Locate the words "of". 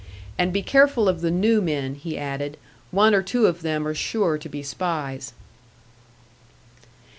1.07-1.21, 3.45-3.61